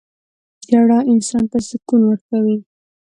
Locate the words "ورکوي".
2.05-2.57